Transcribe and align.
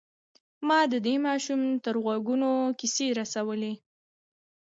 ما 0.67 0.79
د 0.91 0.93
دې 1.05 1.15
ماشوم 1.27 1.61
تر 1.83 1.95
غوږونو 2.03 2.49
کيسې 2.79 3.07
رسولې. 3.19 3.73